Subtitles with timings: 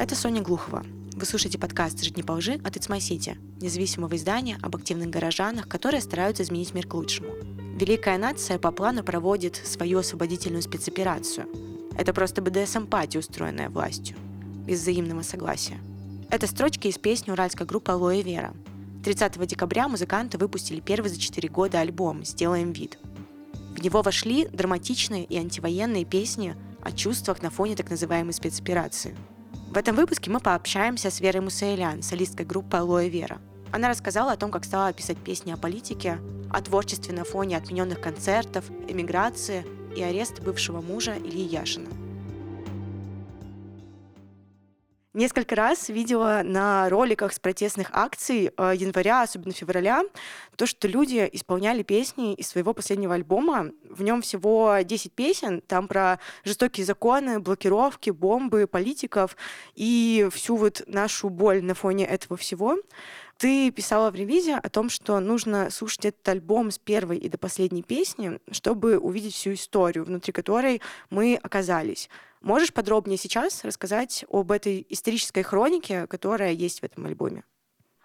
[0.00, 0.82] Это Соня Глухова.
[1.12, 5.10] Вы слушаете подкаст «Жить не по лжи» от It's My City, независимого издания об активных
[5.10, 7.28] горожанах, которые стараются изменить мир к лучшему.
[7.78, 11.48] Великая нация по плану проводит свою освободительную спецоперацию.
[11.98, 14.16] Это просто БДС-эмпатия, устроенная властью,
[14.66, 15.78] без взаимного согласия.
[16.30, 18.54] Это строчки из песни уральской группы «Алоэ Вера».
[19.04, 22.98] 30 декабря музыканты выпустили первый за 4 года альбом «Сделаем вид».
[23.76, 29.14] В него вошли драматичные и антивоенные песни о чувствах на фоне так называемой спецоперации–
[29.70, 33.38] в этом выпуске мы пообщаемся с Верой Мусаэлян, солисткой группы «Алоэ Вера».
[33.70, 36.18] Она рассказала о том, как стала писать песни о политике,
[36.50, 39.64] о творчестве на фоне отмененных концертов, эмиграции
[39.96, 41.86] и ареста бывшего мужа Ильи Яшина.
[45.12, 50.04] Несколько раз видела на роликах с протестных акций э, января, особенно февраля,
[50.54, 53.72] то, что люди исполняли песни из своего последнего альбома.
[53.88, 59.36] В нем всего 10 песен, там про жестокие законы, блокировки, бомбы, политиков
[59.74, 62.76] и всю вот нашу боль на фоне этого всего.
[63.40, 67.38] Ты писала в ревизе о том, что нужно слушать этот альбом с первой и до
[67.38, 72.10] последней песни, чтобы увидеть всю историю, внутри которой мы оказались.
[72.42, 77.42] Можешь подробнее сейчас рассказать об этой исторической хронике, которая есть в этом альбоме?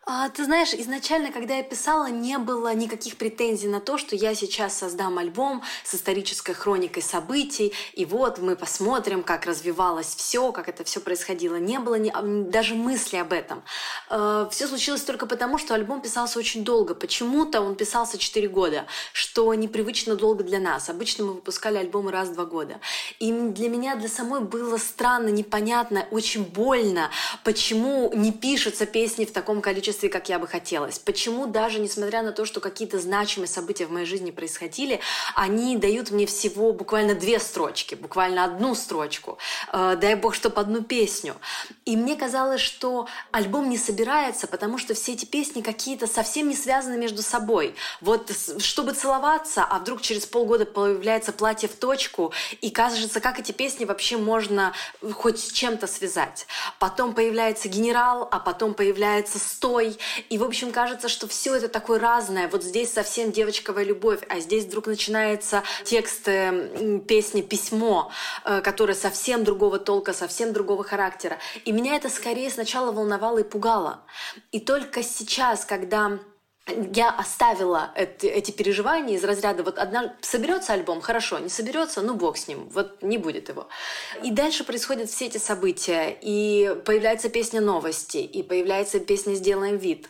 [0.07, 4.35] А, ты знаешь, изначально, когда я писала, не было никаких претензий на то, что я
[4.35, 10.69] сейчас создам альбом с исторической хроникой событий, и вот мы посмотрим, как развивалось все, как
[10.69, 11.55] это все происходило.
[11.55, 12.11] Не было ни,
[12.51, 13.63] даже мысли об этом.
[14.11, 16.93] Э, все случилось только потому, что альбом писался очень долго.
[16.93, 20.87] Почему-то он писался 4 года, что непривычно долго для нас.
[20.87, 22.79] Обычно мы выпускали альбомы раз в два года.
[23.17, 27.09] И для меня, для самой было странно, непонятно, очень больно,
[27.43, 30.99] почему не пишутся песни в таком количестве количестве, как я бы хотелось.
[30.99, 34.99] Почему даже, несмотря на то, что какие-то значимые события в моей жизни происходили,
[35.35, 39.37] они дают мне всего буквально две строчки, буквально одну строчку.
[39.73, 41.35] Э, дай бог, чтобы одну песню.
[41.85, 46.55] И мне казалось, что альбом не собирается, потому что все эти песни какие-то совсем не
[46.55, 47.75] связаны между собой.
[48.01, 53.51] Вот чтобы целоваться, а вдруг через полгода появляется платье в точку, и кажется, как эти
[53.51, 54.73] песни вообще можно
[55.13, 56.47] хоть с чем-то связать.
[56.79, 59.97] Потом появляется генерал, а потом появляется стой, мной.
[60.29, 62.47] И, в общем, кажется, что все это такое разное.
[62.47, 68.11] Вот здесь совсем девочковая любовь, а здесь вдруг начинается текст э, песни «Письмо»,
[68.43, 71.37] э, которое совсем другого толка, совсем другого характера.
[71.65, 74.01] И меня это скорее сначала волновало и пугало.
[74.51, 76.19] И только сейчас, когда
[76.67, 82.15] я оставила эти, эти переживания из разряда вот одна соберется альбом, хорошо, не соберется, ну
[82.15, 83.67] бог с ним, вот не будет его.
[84.23, 90.09] И дальше происходят все эти события, и появляется песня новости, и появляется песня сделаем вид.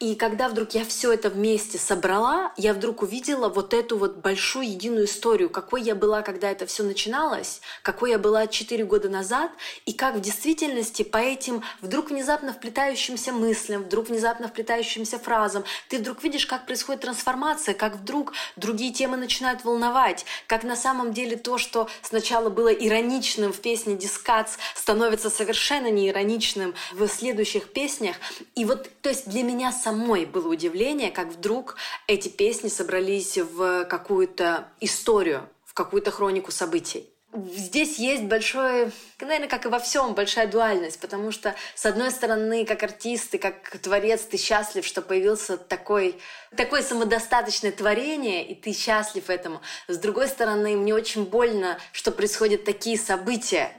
[0.00, 4.68] И когда вдруг я все это вместе собрала, я вдруг увидела вот эту вот большую
[4.68, 9.52] единую историю, какой я была, когда это все начиналось, какой я была 4 года назад,
[9.86, 15.98] и как в действительности по этим вдруг внезапно вплетающимся мыслям, вдруг внезапно вплетающимся фразам ты
[15.98, 21.36] вдруг видишь, как происходит трансформация, как вдруг другие темы начинают волновать, как на самом деле
[21.36, 28.16] то, что сначала было ироничным в песне «Дискац», становится совершенно неироничным в следующих песнях.
[28.54, 31.76] И вот, то есть для меня самой было удивление, как вдруг
[32.06, 39.64] эти песни собрались в какую-то историю, в какую-то хронику событий здесь есть большое, наверное, как
[39.64, 44.22] и во всем, большая дуальность, потому что, с одной стороны, как артист и как творец,
[44.22, 46.20] ты счастлив, что появился такой,
[46.56, 49.60] такое самодостаточное творение, и ты счастлив этому.
[49.88, 53.72] С другой стороны, мне очень больно, что происходят такие события,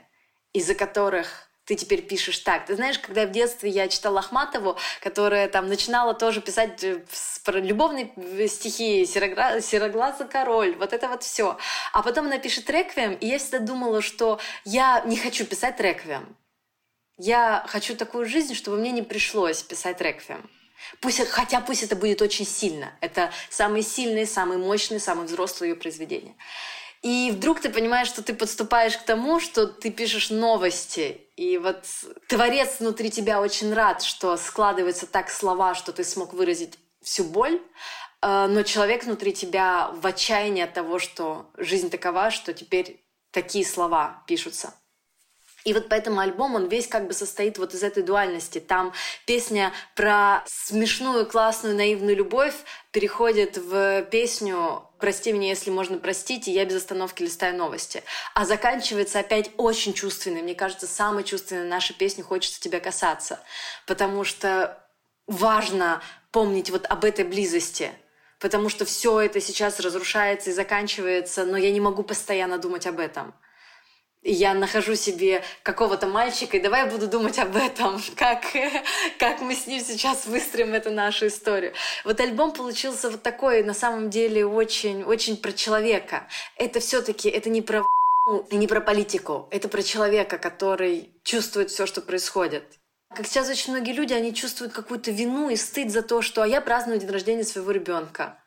[0.52, 2.66] из-за которых ты теперь пишешь так.
[2.66, 7.02] Ты знаешь, когда в детстве я читала Ахматову, которая там начинала тоже писать э,
[7.44, 8.12] про любовные
[8.48, 9.60] стихи, серогла...
[9.60, 11.56] сероглазый король, вот это вот все.
[11.92, 16.36] А потом она пишет реквием, и я всегда думала, что я не хочу писать реквием.
[17.16, 20.50] Я хочу такую жизнь, чтобы мне не пришлось писать реквием.
[21.00, 22.92] Пусть, хотя пусть это будет очень сильно.
[23.00, 26.34] Это самые сильные, самые мощные, самые взрослые ее произведения.
[27.04, 31.20] И вдруг ты понимаешь, что ты подступаешь к тому, что ты пишешь новости.
[31.36, 31.84] И вот
[32.28, 37.60] творец внутри тебя очень рад, что складываются так слова, что ты смог выразить всю боль.
[38.22, 43.66] Э, но человек внутри тебя в отчаянии от того, что жизнь такова, что теперь такие
[43.66, 44.72] слова пишутся.
[45.64, 48.60] И вот поэтому альбом, он весь как бы состоит вот из этой дуальности.
[48.60, 48.92] Там
[49.26, 52.54] песня про смешную, классную, наивную любовь
[52.92, 58.02] переходит в песню «Прости меня, если можно простить», и я без остановки листаю новости.
[58.34, 60.42] А заканчивается опять очень чувственной.
[60.42, 63.40] Мне кажется, самой чувственной нашей песни «Хочется тебя касаться».
[63.86, 64.78] Потому что
[65.26, 67.90] важно помнить вот об этой близости,
[68.38, 72.98] потому что все это сейчас разрушается и заканчивается, но я не могу постоянно думать об
[72.98, 73.34] этом.
[74.24, 78.42] Я нахожу себе какого-то мальчика, и давай я буду думать об этом, как,
[79.18, 81.74] как мы с ним сейчас выстроим эту нашу историю.
[82.04, 86.26] Вот альбом получился вот такой, на самом деле, очень, очень про человека.
[86.56, 87.84] Это все таки это не про
[88.50, 92.64] не про политику, это про человека, который чувствует все, что происходит.
[93.14, 96.48] Как сейчас очень многие люди, они чувствуют какую-то вину и стыд за то, что а
[96.48, 98.38] я праздную день рождения своего ребенка.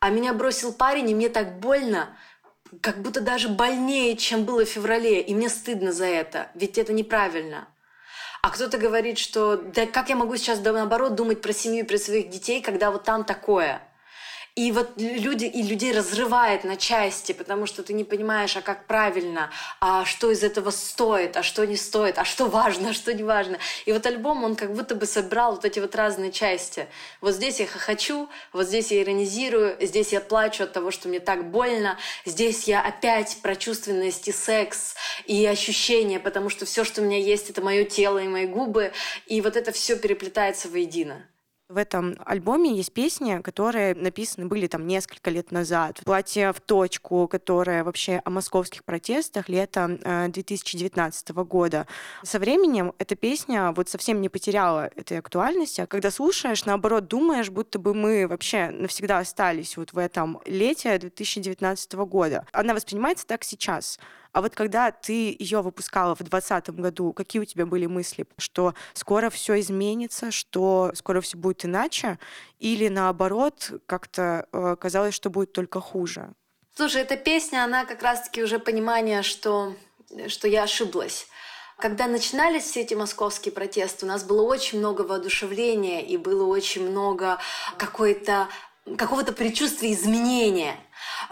[0.00, 2.16] А меня бросил парень, и мне так больно,
[2.80, 6.92] как будто даже больнее, чем было в феврале, и мне стыдно за это, ведь это
[6.92, 7.68] неправильно.
[8.42, 11.98] А кто-то говорит, что да как я могу сейчас наоборот думать про семью и про
[11.98, 13.82] своих детей, когда вот там такое–
[14.58, 18.86] и вот люди, и людей разрывает на части, потому что ты не понимаешь, а как
[18.86, 23.14] правильно, а что из этого стоит, а что не стоит, а что важно, а что
[23.14, 23.58] не важно.
[23.86, 26.88] И вот альбом, он как будто бы собрал вот эти вот разные части.
[27.20, 31.20] Вот здесь я хохочу, вот здесь я иронизирую, здесь я плачу от того, что мне
[31.20, 34.96] так больно, здесь я опять про чувственность и секс,
[35.26, 38.90] и ощущения, потому что все, что у меня есть, это мое тело и мои губы,
[39.26, 41.24] и вот это все переплетается воедино.
[41.70, 46.00] В этом альбоме есть песни, которые написаны были там несколько лет назад.
[46.02, 49.98] «Платье в точку», которое вообще о московских протестах лета
[50.30, 51.86] 2019 года.
[52.22, 55.82] Со временем эта песня вот совсем не потеряла этой актуальности.
[55.82, 60.96] А когда слушаешь, наоборот, думаешь, будто бы мы вообще навсегда остались вот в этом лете
[60.96, 62.46] 2019 года.
[62.52, 63.98] Она воспринимается так сейчас.
[64.32, 68.26] А вот когда ты ее выпускала в 2020 году, какие у тебя были мысли?
[68.38, 72.18] Что скоро все изменится, что скоро все будет иначе?
[72.58, 76.32] Или наоборот, как-то э, казалось, что будет только хуже?
[76.74, 79.74] Слушай, эта песня, она как раз-таки уже понимание, что,
[80.28, 81.26] что я ошиблась.
[81.78, 86.88] Когда начинались все эти московские протесты, у нас было очень много воодушевления и было очень
[86.88, 87.38] много
[87.76, 88.48] какой-то
[88.96, 90.76] какого-то предчувствия изменения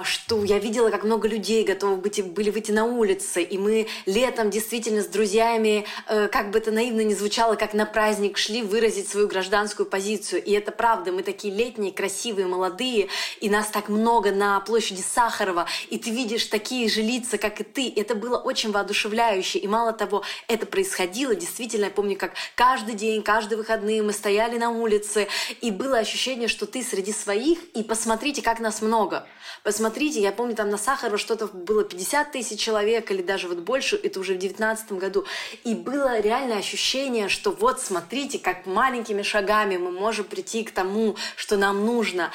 [0.02, 4.50] что я видела, как много людей готовы быть, были выйти на улицы, и мы летом
[4.50, 9.08] действительно с друзьями, э, как бы это наивно не звучало, как на праздник шли выразить
[9.08, 10.43] свою гражданскую позицию.
[10.43, 13.08] И это правда, мы такие летние, красивые, молодые,
[13.40, 17.64] и нас так много на площади Сахарова, и ты видишь такие же лица, как и
[17.64, 17.93] ты.
[17.94, 23.22] Это было очень воодушевляюще, и мало того, это происходило, действительно, я помню, как каждый день,
[23.22, 25.29] каждые выходные мы стояли на улице,
[25.61, 29.26] и было ощущение, что ты среди своих, и посмотрите, как нас много.
[29.67, 33.97] Посмотрите, я помню, там на Сахарова что-то было 50 тысяч человек или даже вот больше,
[33.97, 35.25] это уже в 2019 году.
[35.65, 41.17] И было реальное ощущение, что вот смотрите, как маленькими шагами мы можем прийти к тому,
[41.35, 42.31] что нам нужно.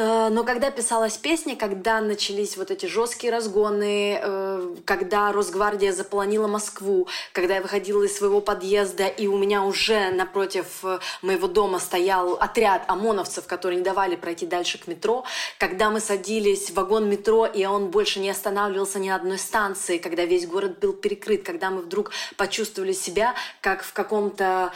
[0.00, 6.46] Э, но когда писалась песня, когда начались вот эти жесткие разгоны, э, когда Росгвардия заполонила
[6.46, 11.78] Москву, когда я выходила из своего подъезда, и у меня уже напротив э, моего дома
[11.78, 15.24] стоял отряд ОМОНовцев, которые не давали пройти дальше к метро,
[15.58, 19.98] когда мы садились в вагон метро, и он больше не останавливался ни на одной станции,
[19.98, 24.72] когда весь город был перекрыт, когда мы вдруг почувствовали себя, как в каком-то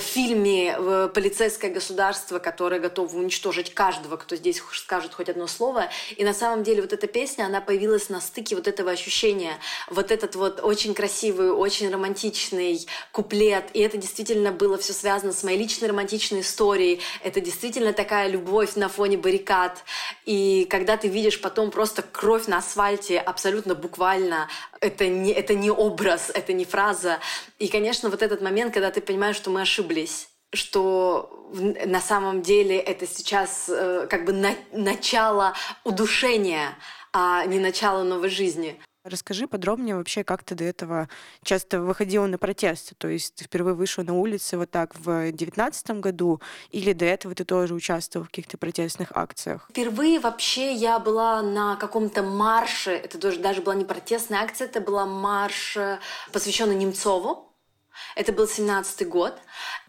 [0.00, 0.76] фильме
[1.14, 5.88] полицейское государство, которое готово уничтожить каждого, кто здесь скажет хоть одно слово.
[6.16, 9.58] И на самом деле вот эта песня, она появилась на стыке вот этого ощущения.
[9.88, 13.70] Вот этот вот очень красивый, очень романтичный куплет.
[13.74, 17.00] И это действительно было все связано с моей личной романтичной историей.
[17.22, 19.84] Это действительно такая любовь на фоне баррикад.
[20.24, 24.48] И когда ты видишь потом просто кровь на асфальте, абсолютно буквально,
[24.80, 27.18] это не, это не образ, это не фраза.
[27.58, 32.78] И, конечно, вот этот момент, когда ты понимаешь, что мы ошиблись что на самом деле
[32.78, 36.76] это сейчас э, как бы на, начало удушения,
[37.12, 38.80] а не начало новой жизни.
[39.06, 41.08] Расскажи подробнее вообще, как ты до этого
[41.44, 42.96] часто выходила на протесты.
[42.98, 46.40] То есть ты впервые вышла на улицы вот так в девятнадцатом году,
[46.72, 49.68] или до этого ты тоже участвовала в каких-то протестных акциях?
[49.70, 54.80] Впервые вообще я была на каком-то марше, это даже, даже была не протестная акция, это
[54.80, 56.00] была марш, э,
[56.32, 57.46] посвященный Немцову.
[58.16, 59.38] Это был 17 год.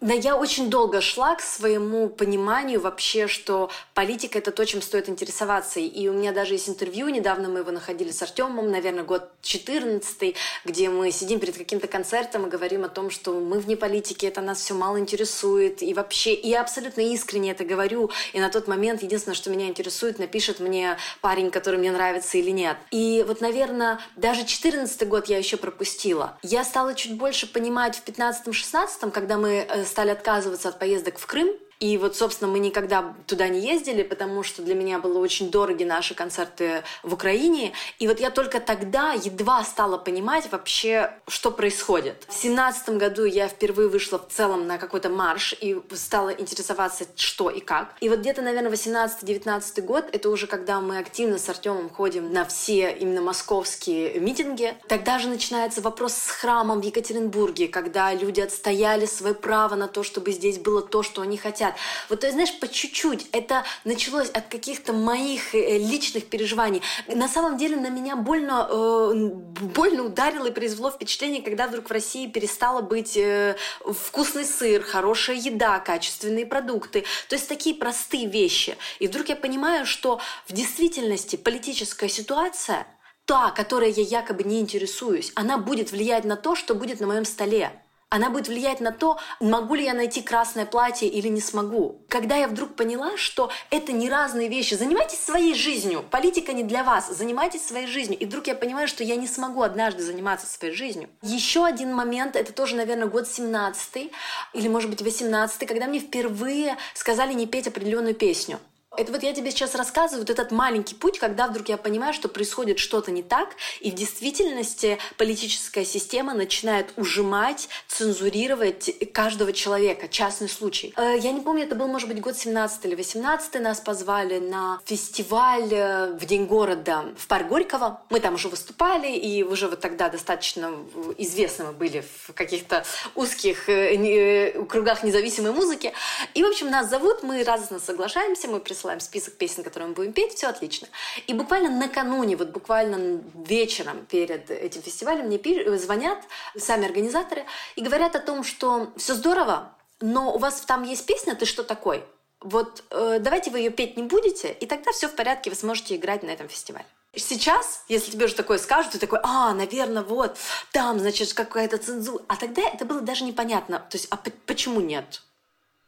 [0.02, 5.10] Но я очень долго шла к своему пониманию вообще, что политика— это то, чем стоит
[5.10, 5.80] интересоваться.
[5.80, 10.36] И у меня даже есть интервью, недавно мы его находили с Артемом, наверное, год 14
[10.66, 14.42] где мы сидим перед каким-то концертом и говорим о том, что мы вне политики, это
[14.42, 15.82] нас все мало интересует.
[15.82, 18.12] И вообще, и я абсолютно искренне это говорю.
[18.34, 22.52] И на тот момент единственное, что меня интересует, напишет мне парень, который мне нравится или
[22.52, 22.78] нет.
[22.92, 26.38] И вот, наверное, даже 14 год я еще пропустила.
[26.44, 31.26] Я стала чуть больше понимать в 15-16, когда мы э, стали отказываться от поездок в
[31.26, 31.50] Крым,
[31.80, 35.84] И вот, собственно, мы никогда туда не ездили, потому что для меня было очень дороги
[35.84, 37.74] наши концерты в Украине.
[38.00, 42.26] И вот я только тогда едва стала понимать вообще, что происходит.
[42.28, 47.50] В семнадцатом году я впервые вышла в целом на какой-то марш и стала интересоваться, что
[47.50, 47.96] и как.
[48.00, 52.46] И вот где-то, наверное, 18-19 год, это уже когда мы активно с Артемом ходим на
[52.46, 54.76] все именно московские митинги.
[54.88, 60.04] Тогда же начинается вопрос с храмом в Екатеринбурге, когда люди отстояли свое право на то,
[60.04, 61.67] чтобы здесь было то, что они хотят.
[62.10, 63.28] Вот, то есть, знаешь, по чуть-чуть.
[63.32, 66.82] Это началось от каких-то моих э, личных переживаний.
[67.08, 69.14] На самом деле на меня больно, э,
[69.62, 75.38] больно ударило и произвело впечатление, когда вдруг в России перестало быть э, вкусный сыр, хорошая
[75.38, 77.06] еда, качественные продукты.
[77.30, 78.78] То есть такие простые вещи.
[79.00, 82.88] И вдруг я понимаю, что в действительности политическая ситуация
[83.26, 87.26] та, которой я якобы не интересуюсь, она будет влиять на то, что будет на моем
[87.26, 87.72] столе.
[88.10, 92.06] Она будет влиять на то, могу ли я найти красное платье или не смогу.
[92.08, 96.06] Когда я вдруг поняла, что это не разные вещи, занимайтесь своей жизнью.
[96.10, 98.18] Политика не для вас, занимайтесь своей жизнью.
[98.18, 101.10] И вдруг я понимаю, что я не смогу однажды заниматься своей жизнью.
[101.22, 104.10] Еще один момент, это тоже, наверное, год 17
[104.54, 108.60] или, может быть, 18 когда мне впервые сказали не петь определенную песню.
[108.98, 112.30] Это вот я тебе сейчас рассказываю вот этот маленький путь, когда вдруг я понимаю, что
[112.30, 113.50] происходит что-то не так,
[113.80, 120.96] и в действительности политическая система начинает ужимать, цензурировать каждого человека, частный случай.
[120.98, 124.80] Э, я не помню, это был, может быть, год 17 или 18 нас позвали на
[124.84, 128.02] фестиваль э, в День города в парк Горького.
[128.10, 130.74] Мы там уже выступали, и уже вот тогда достаточно
[131.20, 135.94] известны мы были в каких-то узких э, кругах независимой музыки.
[136.34, 139.96] И, в общем, нас зовут, мы радостно соглашаемся, мы присылаем присылаем список песен, которые мы
[139.96, 140.88] будем петь, все отлично.
[141.28, 146.20] И буквально накануне, вот буквально вечером перед этим фестивалем мне звонят
[146.58, 151.36] сами организаторы и говорят о том, что все здорово, но у вас там есть песня
[151.36, 152.04] «Ты что такой?»
[152.40, 155.96] Вот э, давайте вы ее петь не будете, и тогда все в порядке, вы сможете
[155.96, 156.86] играть на этом фестивале.
[157.16, 160.38] Сейчас, если тебе уже такое скажут, ты такой, а, наверное, вот,
[160.72, 162.24] там, значит, какая-то цензура.
[162.28, 163.80] А тогда это было даже непонятно.
[163.90, 165.24] То есть, а почему нет?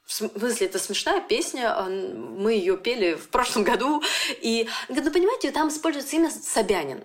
[0.09, 4.01] В смысле, это смешная песня, а, мы ее пели в прошлом году.
[4.41, 7.03] И, ну, понимаете, там используется имя Собянин.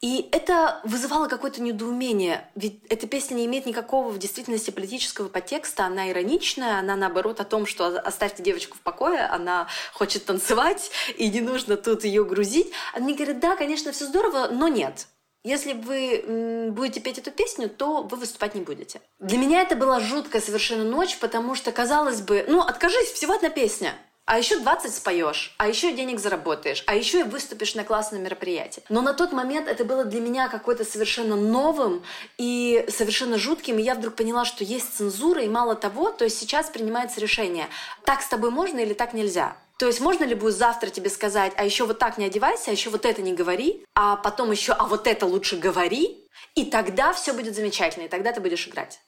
[0.00, 5.84] И это вызывало какое-то недоумение, ведь эта песня не имеет никакого в действительности политического подтекста,
[5.86, 11.28] она ироничная, она наоборот о том, что оставьте девочку в покое, она хочет танцевать, и
[11.30, 12.72] не нужно тут ее грузить.
[12.94, 15.08] Они говорят, да, конечно, все здорово, но нет.
[15.44, 19.00] Если вы будете петь эту песню, то вы выступать не будете.
[19.18, 23.50] Для меня это была жуткая совершенно ночь, потому что, казалось бы, ну, откажись, всего одна
[23.50, 23.94] песня.
[24.24, 28.84] А еще 20 споешь, а еще денег заработаешь, а еще и выступишь на классном мероприятии.
[28.88, 32.04] Но на тот момент это было для меня какой-то совершенно новым
[32.38, 33.78] и совершенно жутким.
[33.78, 37.66] И я вдруг поняла, что есть цензура, и мало того, то есть сейчас принимается решение,
[38.04, 39.56] так с тобой можно или так нельзя.
[39.82, 42.72] То есть можно ли будет завтра тебе сказать, а еще вот так не одевайся, а
[42.72, 46.24] еще вот это не говори, а потом еще, а вот это лучше говори,
[46.54, 49.00] и тогда все будет замечательно, и тогда ты будешь играть.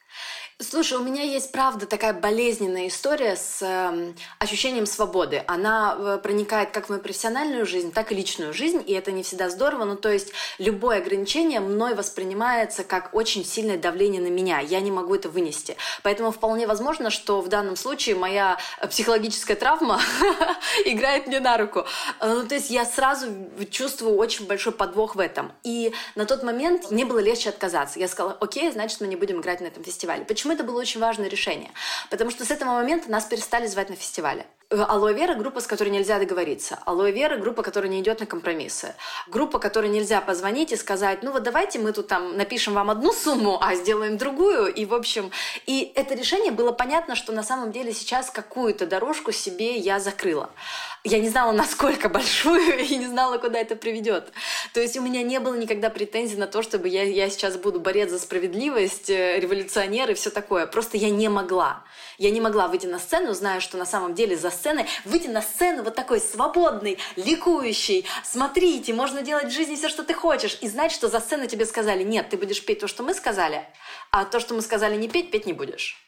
[0.61, 5.43] Слушай, у меня есть, правда, такая болезненная история с э, ощущением свободы.
[5.49, 9.25] Она э, проникает как в мою профессиональную жизнь, так и личную жизнь, и это не
[9.25, 9.85] всегда здорово.
[9.85, 14.61] Ну, то есть любое ограничение мной воспринимается как очень сильное давление на меня.
[14.61, 15.77] Я не могу это вынести.
[16.05, 18.57] Поэтому вполне возможно, что в данном случае моя
[18.89, 20.01] психологическая травма
[20.85, 21.81] играет мне на руку.
[22.21, 23.27] Э, ну, то есть я сразу
[23.73, 25.51] чувствую очень большой подвох в этом.
[25.65, 27.99] И на тот момент мне было легче отказаться.
[27.99, 30.25] Я сказала, окей, значит, мы не будем играть на этом фестивале.
[30.25, 30.44] Почему?
[30.45, 31.71] Почему это было очень важное решение?
[32.11, 34.45] Потому что с этого момента нас перестали звать на фестивале.
[34.75, 36.81] Э, Алоэ Вера– группа, с которой нельзя договориться.
[36.85, 38.95] Алоэ Вера– группа, которая не идет на компромиссы.
[39.29, 43.13] Группа, которой нельзя позвонить и сказать, ну вот давайте мы тут там напишем вам одну
[43.13, 44.73] сумму, а сделаем другую.
[44.75, 45.31] И, в общем,
[45.67, 50.51] и это решение было понятно, что на самом деле сейчас какую-то дорожку себе я закрыла.
[51.05, 54.33] Я не знала, насколько большую, и не знала, куда это приведет.
[54.73, 57.79] То есть у меня не было никогда претензий на то, чтобы я, я сейчас буду
[57.79, 60.67] борец за справедливость, э, революционер и все такое.
[60.67, 61.85] Просто я не могла.
[62.19, 65.43] Я не могла выйти на сцену, зная, что на самом деле за сценой выйти на
[65.43, 70.69] сцену вот такой свободный, ликующий, смотрите, можно делать в жизни все, что ты хочешь, и
[70.69, 73.67] знать, что за сценой тебе сказали, нет, ты будешь петь то, что мы сказали,
[74.11, 76.01] а то, что мы сказали не петь, петь не будешь.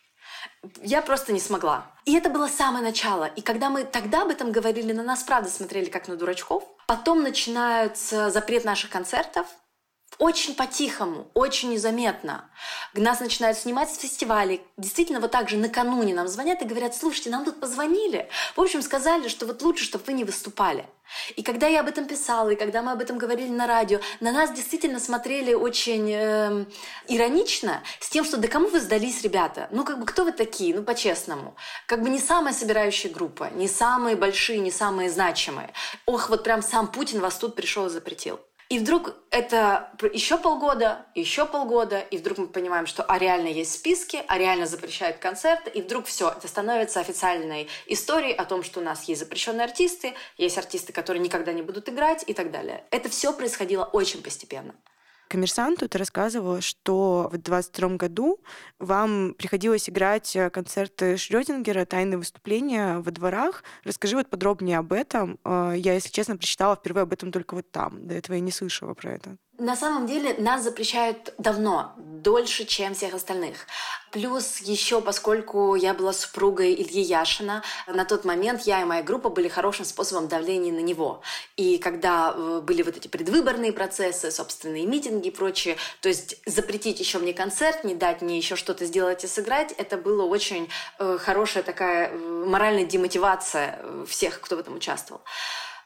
[0.83, 1.93] Я просто не смогла.
[2.07, 3.25] И это было самое начало.
[3.25, 6.65] И когда мы тогда об этом говорили, на нас правда смотрели как на дурачков.
[6.87, 9.47] Потом начинается запрет наших концертов,
[10.19, 12.51] очень по-тихому, очень незаметно.
[12.95, 14.63] Нас начинают снимать с фестивалей.
[14.77, 18.29] Действительно, вот так же накануне нам звонят и говорят, слушайте, нам тут позвонили.
[18.55, 20.87] В общем, сказали, что вот лучше, чтобы вы не выступали.
[21.37, 24.33] И когда я об этом писала, и когда мы об этом говорили на радио, на
[24.33, 26.65] нас действительно смотрели очень э,
[27.09, 29.69] иронично, с тем, что да кому вы сдались, ребята?
[29.71, 30.75] Ну, как бы, кто вы такие?
[30.75, 31.55] Ну, по-честному.
[31.87, 35.73] Как бы не самая собирающая группа, не самые большие, не самые значимые.
[36.07, 38.41] Ох, вот прям сам Путин вас тут пришел и запретил.
[38.69, 43.73] И вдруг это еще полгода, еще полгода, и вдруг мы понимаем, что а реально есть
[43.73, 48.81] списки, а реально запрещают концерты, и вдруг все, это становится официальной историей о том, что
[48.81, 52.85] у нас есть запрещенные артисты, есть артисты, которые никогда не будут играть и так далее.
[52.91, 54.75] Это все происходило очень постепенно.
[55.29, 58.41] Коммерсанту ты рассказывала, что в 22 году
[58.79, 63.65] вам приходилось играть э, концерты Шрёдингера, тайные выступления во дворах.
[63.85, 65.39] Расскажи вот подробнее об этом.
[65.45, 68.07] Э, я, если честно, прочитала впервые об этом только вот там.
[68.07, 69.37] До этого я не слышала про это.
[69.59, 73.67] На самом деле нас запрещают давно, дольше, чем всех остальных.
[74.11, 79.31] Плюс еще, поскольку я была супругой Ильи Яшина, на тот момент я и моя группа
[79.31, 81.23] были хорошим способом давления на него.
[81.57, 87.01] И когда э, были вот эти предвыборные процессы, собственные митинги и прочее, то есть запретить
[87.01, 91.17] еще мне концерт, не дать мне еще что-то сделать и сыграть, это было очень э,
[91.19, 95.23] хорошая такая э, моральная демотивация всех, кто в этом участвовал.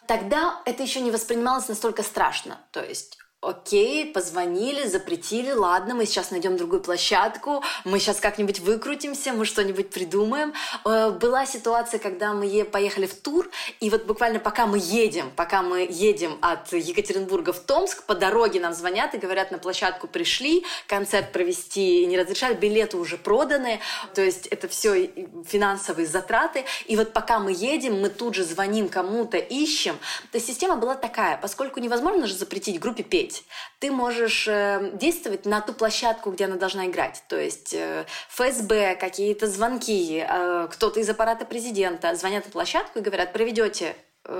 [0.08, 2.58] Тогда это еще не воспринималось настолько страшно.
[2.72, 9.32] То есть Окей, позвонили, запретили, ладно, мы сейчас найдем другую площадку, мы сейчас как-нибудь выкрутимся,
[9.32, 10.52] мы что-нибудь придумаем.
[10.84, 13.48] Э, была ситуация, когда мы поехали в тур,
[13.80, 18.60] и вот буквально пока мы едем, пока мы едем от Екатеринбурга в Томск, по дороге
[18.60, 23.80] нам звонят и говорят, на площадку пришли, концерт провести не разрешают, билеты уже проданы,
[24.14, 25.10] то есть это все
[25.46, 26.66] финансовые затраты.
[26.84, 29.96] И вот пока мы едем, мы тут же звоним кому-то, ищем.
[30.30, 33.44] То есть система была такая, поскольку невозможно же запретить группе петь, быть.
[33.78, 37.22] Ты можешь э, действовать на ту площадку, где она должна играть.
[37.28, 43.02] То есть э, ФСБ, какие-то звонки, э, кто-то из аппарата президента звонят на площадку и
[43.02, 43.94] говорят, проведете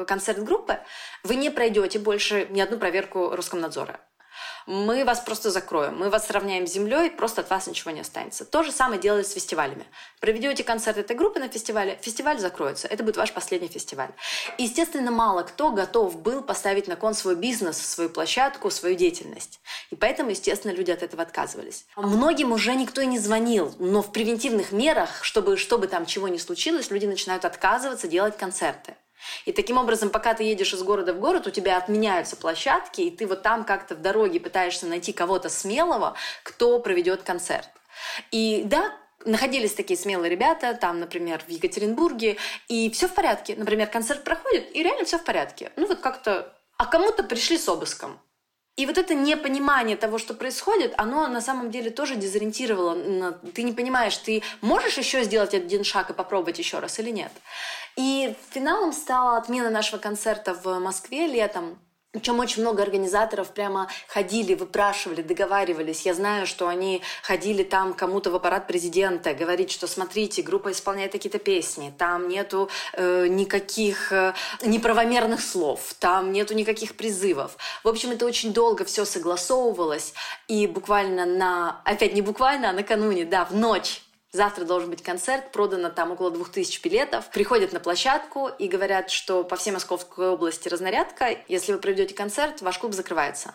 [0.06, 0.78] концерт группы,
[1.24, 3.98] вы не пройдете больше ни одну проверку Роскомнадзора
[4.66, 8.44] мы вас просто закроем, мы вас сравняем с землей, просто от вас ничего не останется.
[8.44, 9.86] То же самое делают с фестивалями.
[10.20, 12.88] Проведете концерт этой группы на фестивале, фестиваль закроется.
[12.88, 14.10] Это будет ваш последний фестиваль.
[14.58, 19.60] Естественно, мало кто готов был поставить на кон свой бизнес, свою площадку, свою деятельность.
[19.90, 21.86] И поэтому, естественно, люди от этого отказывались.
[21.96, 26.38] Многим уже никто и не звонил, но в превентивных мерах, чтобы, чтобы там чего не
[26.38, 28.94] случилось, люди начинают отказываться делать концерты.
[29.44, 33.10] И таким образом, пока ты едешь из города в город, у тебя отменяются площадки, и
[33.10, 37.68] ты вот там как-то в дороге пытаешься найти кого-то смелого, кто проведет концерт.
[38.30, 38.92] И да,
[39.24, 42.36] находились такие смелые ребята, там, например, в Екатеринбурге,
[42.68, 43.54] и все в порядке.
[43.56, 45.72] Например, концерт проходит, и реально все в порядке.
[45.76, 46.56] Ну вот как-то...
[46.78, 48.18] А кому-то пришли с обыском.
[48.76, 53.32] И вот это непонимание того, что происходит, оно на самом деле тоже дезориентировало.
[53.54, 57.32] Ты не понимаешь, ты можешь еще сделать один шаг и попробовать еще раз или нет.
[58.00, 61.78] И финалом стала отмена нашего концерта в Москве летом.
[62.12, 66.06] Причем очень много организаторов прямо ходили, выпрашивали, договаривались.
[66.06, 71.12] Я знаю, что они ходили там кому-то в аппарат президента, говорить, что смотрите, группа исполняет
[71.12, 74.32] какие-то песни, там нету э, никаких э,
[74.62, 77.58] неправомерных слов, там нету никаких призывов.
[77.84, 80.14] В общем, это очень долго все согласовывалось.
[80.48, 85.50] И буквально на, опять не буквально, а накануне, да, в ночь Завтра должен быть концерт,
[85.50, 87.30] продано там около двух тысяч билетов.
[87.30, 91.36] Приходят на площадку и говорят, что по всей Московской области разнарядка.
[91.48, 93.54] Если вы проведете концерт, ваш клуб закрывается.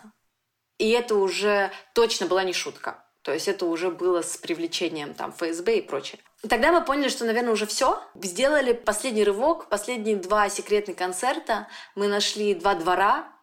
[0.78, 3.02] И это уже точно была не шутка.
[3.22, 6.20] То есть это уже было с привлечением там ФСБ и прочее.
[6.48, 8.00] Тогда мы поняли, что, наверное, уже все.
[8.14, 11.66] Сделали последний рывок, последние два секретных концерта.
[11.96, 13.35] Мы нашли два двора,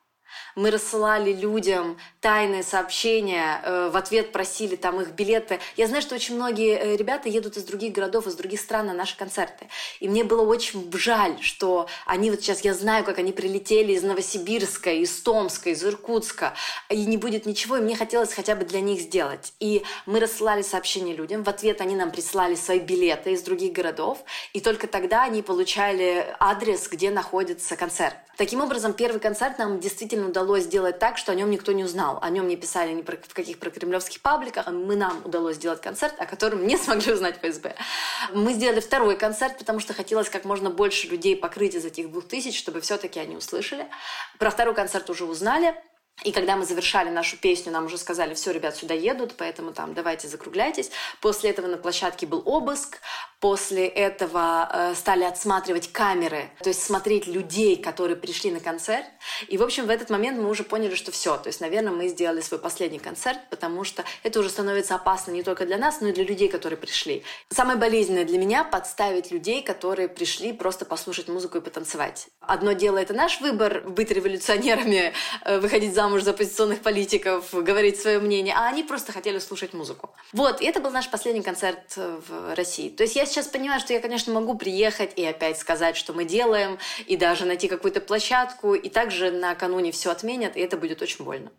[0.56, 5.60] мы рассылали людям тайные сообщения, э, в ответ просили там их билеты.
[5.78, 8.94] Я знаю, что очень многие э, ребята едут из других городов, из других стран на
[8.94, 9.68] наши концерты.
[10.00, 14.04] И мне было очень жаль, что они вот сейчас, я знаю, как они прилетели из
[14.04, 16.54] Новосибирска, из Томска, из Иркутска,
[16.90, 19.54] и не будет ничего, и мне хотелось хотя бы для них сделать.
[19.60, 24.24] И мы рассылали сообщения людям, в ответ они нам присылали свои билеты из других городов,
[24.54, 28.16] и только тогда они получали адрес, где находится концерт.
[28.36, 32.20] Таким образом, первый концерт нам действительно удалось сделать так, что о нем никто не узнал.
[32.22, 34.68] О нем не писали ни про, в каких прокремлевских пабликах.
[34.68, 37.76] Мы нам удалось сделать концерт, о котором не смогли узнать ФСБ.
[38.34, 42.28] Мы сделали второй концерт, потому что хотелось как можно больше людей покрыть из этих двух
[42.28, 43.88] тысяч, чтобы все-таки они услышали.
[44.40, 45.76] Про второй концерт уже узнали.
[46.24, 49.94] И когда мы завершали нашу песню, нам уже сказали, все, ребят, сюда едут, поэтому там
[49.94, 50.92] давайте закругляйтесь.
[51.20, 53.00] После этого на площадке был обыск.
[53.40, 59.06] После этого э, стали отсматривать камеры, то есть смотреть людей, которые пришли на концерт.
[59.50, 61.36] И, в общем, в этот момент мы уже поняли, что все.
[61.36, 65.44] То есть, наверное, мы сделали свой последний концерт, потому что это уже становится опасно не
[65.44, 67.26] только для нас, но и для людей, которые пришли.
[67.50, 72.28] Самое болезненное для меня— подставить людей, которые пришли просто послушать музыку и потанцевать.
[72.40, 75.12] Одно дело— это наш выбор— быть революционерами,
[75.44, 80.10] э, выходить замуж за оппозиционных политиков, говорить свое мнение, а они просто хотели слушать музыку.
[80.34, 82.90] Вот, и это был наш последний концерт в России.
[82.90, 86.26] То есть я сейчас понимаю, что я, конечно, могу приехать и опять сказать, что мы
[86.26, 91.24] делаем, и даже найти какую-то площадку, и также накануне все отменят, и это будет очень
[91.24, 91.52] больно.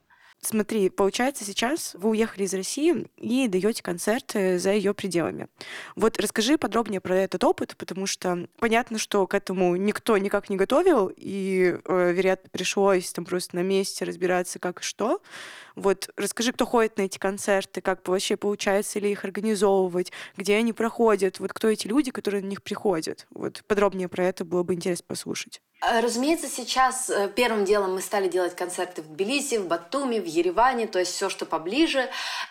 [0.44, 5.48] Смотри, получается, сейчас вы уехали из России и даете концерты за ее пределами.
[5.96, 10.56] Вот расскажи подробнее про этот опыт, потому что понятно, что к этому никто никак не
[10.56, 15.22] готовил, и, э, вероятно, пришлось там просто на месте разбираться, как и что.
[15.76, 20.74] Вот расскажи, кто ходит на эти концерты, как вообще получается ли их организовывать, где они
[20.74, 23.26] проходят, вот кто эти люди, которые на них приходят.
[23.30, 25.62] Вот подробнее про это было бы интересно послушать.
[25.80, 30.26] Э, разумеется, сейчас э, первым делом мы стали делать концерты в Тбилиси, в Батуми, в
[30.26, 32.08] Ереване, то есть все, что поближе.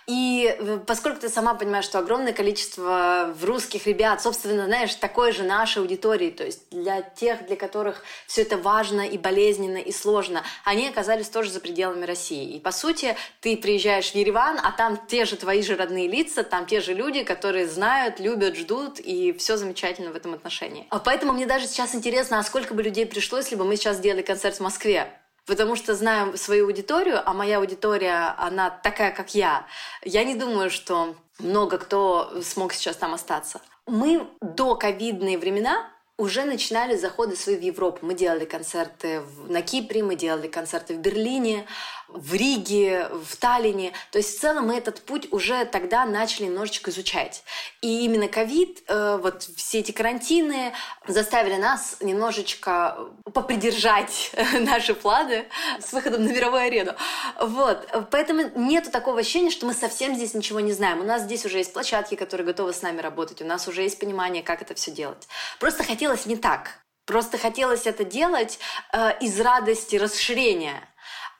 [0.07, 5.43] И э, поскольку ты сама понимаешь, что огромное количество русских ребят, собственно, знаешь, такой же
[5.43, 10.43] нашей аудитории, то есть для тех, для которых все это важно и болезненно и сложно,
[10.63, 12.55] они оказались тоже за пределами России.
[12.55, 16.43] И по сути, ты приезжаешь в Ереван, а там те же твои же родные лица,
[16.43, 20.85] там те же люди, которые знают, любят, ждут, и все замечательно в этом отношении.
[20.89, 23.97] А поэтому мне даже сейчас интересно, а сколько бы людей пришло, если бы мы сейчас
[23.97, 25.07] сделали концерт в Москве?
[25.45, 29.67] Потому что знаю свою аудиторию, а моя аудитория, она такая, как я.
[30.03, 33.61] Я не думаю, что много кто смог сейчас там остаться.
[33.85, 37.99] Мы до ковидные времена уже начинали заходы свои в Европу.
[38.01, 41.65] Мы делали концерты на Кипре, мы делали концерты в Берлине,
[42.13, 43.93] в Риге, в Таллине.
[44.11, 47.43] То есть в целом мы этот путь уже тогда начали немножечко изучать.
[47.81, 50.73] И именно ковид, э, вот все эти карантины
[51.07, 52.97] заставили нас немножечко
[53.33, 55.45] попридержать наши планы
[55.79, 56.93] с выходом на мировую арену.
[57.39, 57.87] Вот.
[58.11, 61.01] Поэтому нету такого ощущения, что мы совсем здесь ничего не знаем.
[61.01, 63.41] У нас здесь уже есть площадки, которые готовы с нами работать.
[63.41, 65.27] У нас уже есть понимание, как это все делать.
[65.59, 66.83] Просто хотелось не так.
[67.05, 68.59] Просто хотелось это делать
[68.93, 70.87] э, из радости расширения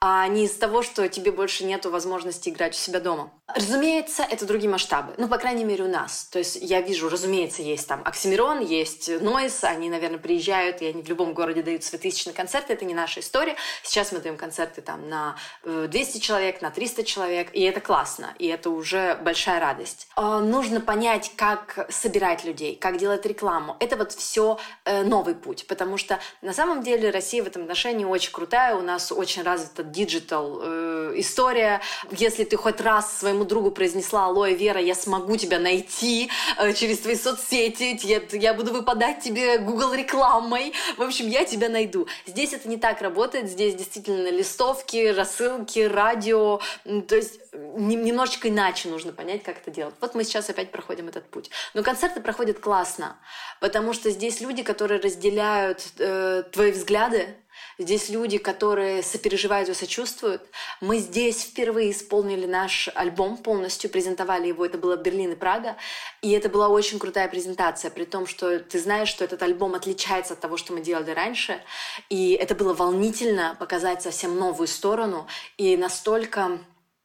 [0.05, 3.31] а не из того, что тебе больше нету возможности играть у себя дома.
[3.55, 5.13] Разумеется, это другие масштабы.
[5.17, 6.27] Ну, по крайней мере, у нас.
[6.31, 11.01] То есть я вижу, разумеется, есть там Оксимирон, есть Нойс, они, наверное, приезжают, и они
[11.01, 12.73] в любом городе дают свои тысячные концерты.
[12.73, 13.55] Это не наша история.
[13.83, 18.33] Сейчас мы даем концерты там на 200 э, человек, на 300 человек, и это классно,
[18.39, 20.07] и это уже большая радость.
[20.15, 23.77] А, нужно понять, как собирать людей, как делать рекламу.
[23.79, 28.05] Это вот все э, новый путь, потому что на самом деле Россия в этом отношении
[28.05, 31.81] очень крутая, у нас очень развита digital э, история.
[32.11, 36.73] Если ты хоть раз своему своему другу произнесла «Алоэ, Вера, я смогу тебя найти э,
[36.73, 42.07] через твои соцсети, я, я буду выпадать тебе Google рекламой, в общем, я тебя найду».
[42.25, 46.59] Здесь это не так работает, здесь действительно листовки, рассылки, радио,
[47.07, 49.95] то есть немножечко иначе нужно понять, как это делать.
[50.01, 51.49] Вот мы сейчас опять проходим этот путь.
[51.73, 53.17] Но концерты проходят классно,
[53.59, 57.35] потому что здесь люди, которые разделяют э, твои взгляды,
[57.77, 60.43] Здесь люди, которые сопереживают и сочувствуют.
[60.81, 64.65] Мы здесь впервые исполнили наш альбом полностью, презентовали его.
[64.65, 65.75] Это было Берлин и Прага.
[66.21, 70.33] И это была очень крутая презентация, при том, что ты знаешь, что этот альбом отличается
[70.33, 71.61] от того, что мы делали раньше.
[72.09, 75.27] И это было волнительно показать совсем новую сторону.
[75.57, 76.59] И настолько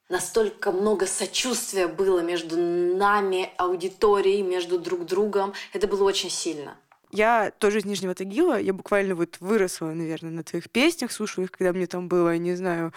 [0.09, 5.55] настолько много сочувствия было между нами, аудиторией, между друг другом.
[5.73, 6.79] Это было очень сильно.
[7.11, 11.53] Я тоже из Нижнего Тагила, я буквально вот выросла, наверное, на твоих песнях, слушаю их,
[11.53, 12.93] когда мне там было, не знаю,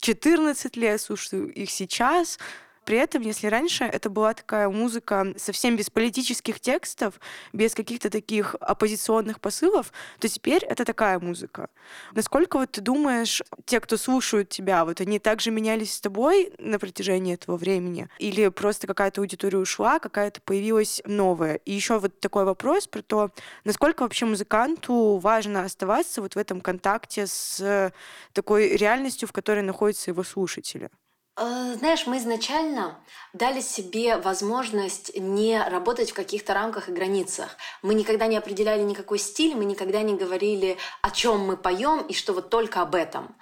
[0.00, 2.38] 14 лет, слушаю их сейчас.
[2.84, 7.20] При этом, если раньше это была такая музыка совсем без политических текстов,
[7.52, 11.68] без каких-то таких оппозиционных посылов, то теперь это такая музыка.
[12.12, 16.78] Насколько вот ты думаешь, те, кто слушают тебя, вот они также менялись с тобой на
[16.78, 18.08] протяжении этого времени?
[18.18, 21.56] Или просто какая-то аудитория ушла, какая-то появилась новая?
[21.56, 23.30] И еще вот такой вопрос про то,
[23.64, 27.92] насколько вообще музыканту важно оставаться вот в этом контакте с
[28.32, 30.90] такой реальностью, в которой находятся его слушатели?
[31.34, 32.98] Э, знаешь, мы изначально
[33.32, 37.56] дали себе возможность не работать в каких-то рамках и границах.
[37.80, 42.12] Мы никогда не определяли никакой стиль, мы никогда не говорили, о чем мы поем и
[42.12, 43.34] что вот только об этом.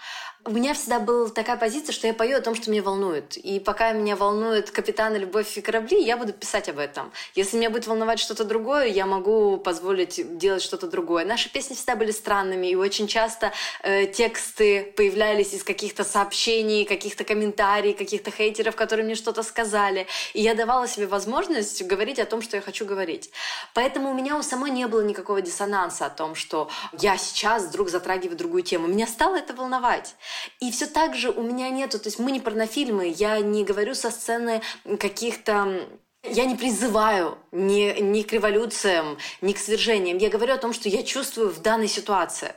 [0.46, 3.36] У меня всегда была такая позиция, что я пою о том, что меня волнует.
[3.36, 7.12] И пока меня волнует капитан «Любовь и корабли», я буду писать об этом.
[7.34, 11.26] Если меня будет волновать что-то другое, я могу позволить делать что-то другое.
[11.26, 17.24] Наши песни всегда были странными, и очень часто э, тексты появлялись из каких-то сообщений, каких-то
[17.24, 20.06] комментариев, каких-то хейтеров, которые мне что-то сказали.
[20.32, 23.30] И я давала себе возможность говорить о том, что я хочу говорить.
[23.74, 27.90] Поэтому у меня у самой не было никакого диссонанса о том, что я сейчас вдруг
[27.90, 28.86] затрагиваю другую тему.
[28.86, 30.14] Меня стало это волновать.
[30.60, 33.94] И все так же у меня нету, то есть мы не порнофильмы, я не говорю
[33.94, 34.62] со сцены
[34.98, 35.88] каких-то
[36.22, 40.18] я не призываю ни, ни к революциям, ни к свержениям.
[40.18, 42.54] Я говорю о том, что я чувствую в данной ситуации.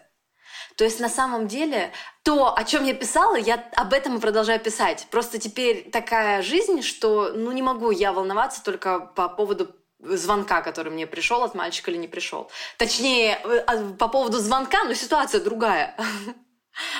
[0.76, 1.92] То есть на самом деле
[2.24, 5.08] то, о чем я писала, я об этом и продолжаю писать.
[5.12, 10.92] Просто теперь такая жизнь, что ну не могу я волноваться только по поводу звонка, который
[10.92, 12.50] мне пришел от мальчика или не пришел.
[12.78, 15.96] Точнее, э, а, по поводу звонка, но ситуация другая.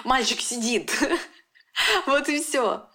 [0.04, 0.92] Мальчик сидит.
[2.06, 2.88] Вот и все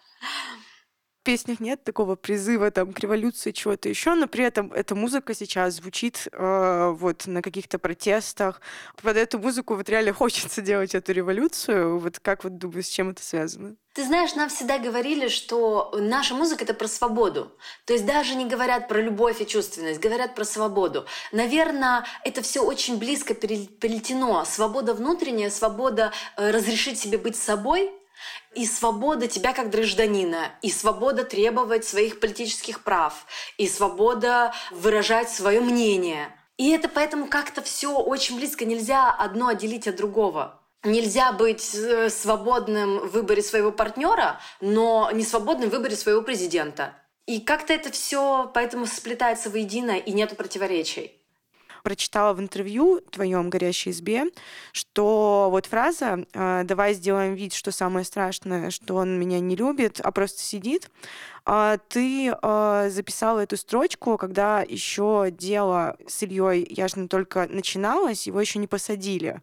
[1.29, 5.75] песнях нет такого призыва там, к революции, чего-то еще, но при этом эта музыка сейчас
[5.75, 8.63] звучит э, вот на каких-то протестах.
[9.03, 11.99] Под эту музыку вот реально хочется делать эту революцию.
[11.99, 13.77] Вот как вот думаешь, с чем это связано?
[13.93, 17.53] Ты знаешь, нам всегда говорили, что наша музыка— это про свободу.
[17.85, 21.05] То есть даже не говорят про любовь и чувственность, говорят про свободу.
[21.33, 24.47] Наверное, это все очень близко переплетено.
[24.47, 27.93] Свобода внутренняя, свобода э, разрешить себе быть собой—
[28.59, 33.25] и свобода тебя как гражданина, и свобода требовать своих политических прав,
[33.57, 36.35] и свобода выражать свое мнение.
[36.57, 38.65] И это поэтому как-то все очень близко.
[38.65, 40.61] Нельзя одно отделить от другого.
[40.83, 46.95] Нельзя быть э, свободным в выборе своего партнера, но не свободным в выборе своего президента.
[47.27, 51.18] И как-то это все поэтому сплетается воедино, и нету противоречий
[51.83, 54.25] прочитала в интервью твоем «Горящей избе»,
[54.73, 60.01] что вот фраза э, «давай сделаем вид, что самое страшное, что он меня не любит,
[60.01, 60.91] а просто сидит»,
[61.51, 68.39] а ты э, записала эту строчку, когда еще дело с Ильей Яшиным только начиналось, его
[68.39, 69.41] еще не посадили.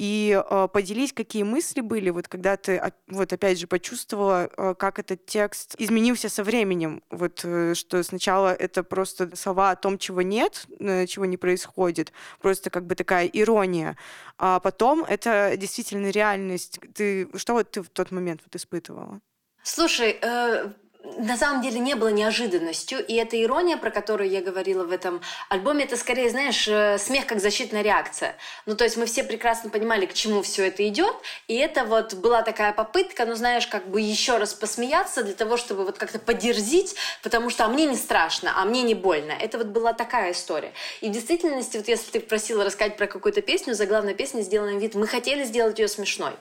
[0.00, 4.98] И э, поделись, какие мысли были, вот когда ты, вот опять же, почувствовала, э, как
[4.98, 10.22] этот текст изменился со временем, вот э, что сначала это просто слова о том, чего
[10.22, 13.98] нет, э, чего не происходит, просто как бы такая ирония,
[14.38, 16.80] а потом это действительно реальность.
[16.94, 19.20] Ты что вот ты в тот момент вот испытывала?
[19.62, 20.70] Слушай, э,
[21.18, 25.20] на самом деле не было неожиданностью, и эта ирония, про которую я говорила в этом
[25.48, 28.36] альбоме, это скорее, знаешь, э, смех как защитная реакция.
[28.66, 31.14] Ну, то есть мы все прекрасно понимали, к чему все это идет,
[31.48, 35.56] и это вот была такая попытка, ну, знаешь, как бы еще раз посмеяться для того,
[35.56, 39.32] чтобы вот как-то подерзить, потому что а мне не страшно, а мне не больно.
[39.32, 40.72] Это вот была такая история.
[41.00, 44.94] И в действительности, вот если ты просила рассказать про какую-то песню, заглавная песня «Сделаем вид»,
[44.94, 46.32] мы хотели сделать ее смешной.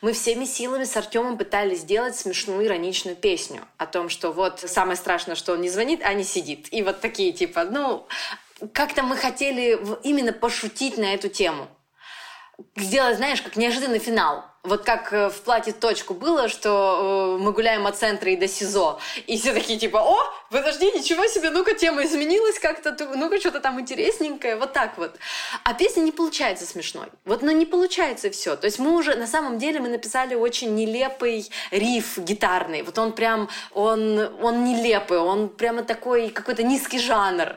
[0.00, 4.96] Мы всеми силами с Артемом пытались сделать смешную ироничную песню о том, что вот самое
[4.96, 6.72] страшное, что он не звонит, а не сидит.
[6.72, 8.06] И вот такие типа, ну,
[8.72, 11.68] как-то мы хотели именно пошутить на эту тему.
[12.76, 17.52] Сделать, знаешь, как неожиданный финал вот как э, в платье точку было, что э, мы
[17.52, 20.18] гуляем от центра и до СИЗО, и все такие типа, о,
[20.50, 25.16] подожди, ничего себе, ну-ка тема изменилась как-то, ну-ка что-то там интересненькое, вот так вот.
[25.64, 27.08] А песня не получается смешной.
[27.24, 28.54] Вот, ну не получается все.
[28.54, 32.82] То есть мы уже, на самом деле, мы написали очень нелепый риф гитарный.
[32.82, 37.56] Вот он прям, он, он нелепый, он прямо такой какой-то низкий жанр.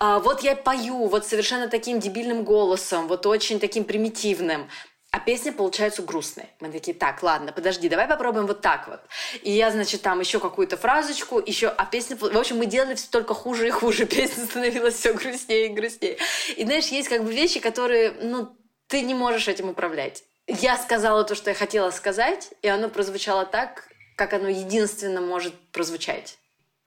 [0.00, 4.68] А, вот я пою вот совершенно таким дебильным голосом, вот очень таким примитивным.
[5.12, 6.46] А песня получается грустной.
[6.60, 9.00] Мы такие, так, ладно, подожди, давай попробуем вот так вот.
[9.42, 12.16] И я, значит, там еще какую-то фразочку, еще, а песня...
[12.16, 14.06] В общем, мы делали все только хуже и хуже.
[14.10, 16.16] Песня становилась все грустнее и грустнее.
[16.56, 20.22] И знаешь, есть как бы вещи, которые, ну, ты не можешь этим управлять.
[20.46, 25.54] Я сказала то, что я хотела сказать, и оно прозвучало так, как оно единственно может
[25.72, 26.39] прозвучать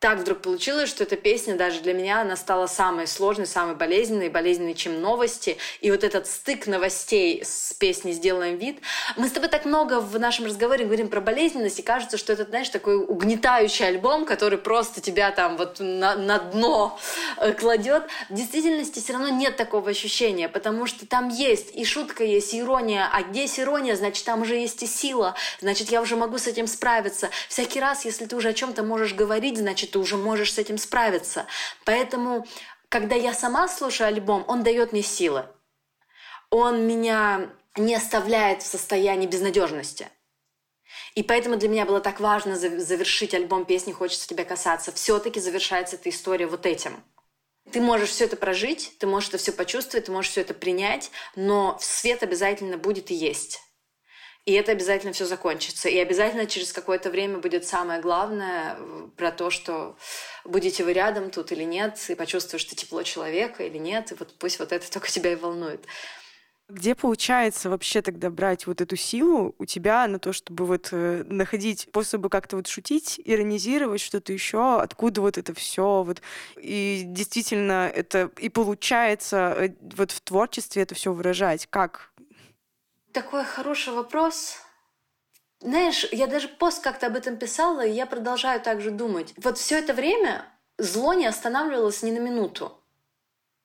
[0.04, 4.28] так вдруг получилось, что эта песня даже для меня, она стала самой сложной, самой болезненной,
[4.28, 5.56] болезненной, чем новости.
[5.80, 8.82] И вот этот стык новостей с песней «Сделаем вид».
[9.16, 12.44] Мы с тобой так много в нашем разговоре говорим про болезненность, и кажется, что это,
[12.44, 17.00] знаешь, такой угнетающий альбом, который просто тебя там вот на, на дно
[17.38, 18.04] э, кладет.
[18.30, 22.60] В действительности все равно нет такого ощущения, потому что там есть и шутка есть, и
[22.60, 23.10] ирония.
[23.10, 25.36] А где есть ирония, значит, там уже есть и сила.
[25.62, 27.30] Значит, я уже могу с этим справиться.
[27.48, 30.78] Всякий раз, если ты уже о чем-то можешь говорить, значит, ты уже можешь с этим
[30.78, 31.46] справиться.
[31.86, 32.46] Поэтому,
[32.90, 35.46] когда я сама слушаю альбом, он дает мне силы.
[36.50, 40.10] Он меня не оставляет в состоянии безнадежности.
[41.16, 44.92] И поэтому для меня было так важно завершить альбом песни «Хочется тебя касаться».
[44.92, 47.04] Все-таки завершается эта история вот этим.
[47.72, 51.12] Ты можешь все это прожить, ты можешь это все почувствовать, ты можешь все это принять,
[51.36, 53.62] но свет обязательно будет и есть.
[54.46, 55.88] И это обязательно все закончится.
[55.88, 59.96] И обязательно через какое-то время будет самое главное э, про то, что
[60.44, 64.36] будете вы рядом тут или нет, и почувствуешь ты тепло человека или нет, и вот
[64.38, 65.86] пусть вот это только тебя и волнует.
[66.70, 71.24] Где получается вообще тогда брать вот эту силу у тебя на то, чтобы вот э,
[71.28, 76.22] находить способы как-то вот шутить, иронизировать что-то еще, откуда вот это все вот
[76.58, 82.14] и действительно это и получается э, вот в творчестве это все выражать как
[83.14, 84.58] такой хороший вопрос.
[85.60, 89.34] Знаешь, я даже пост как-то об этом писала, и я продолжаю так же думать.
[89.38, 90.46] Вот все это время
[90.78, 92.78] зло не останавливалось ни на минуту.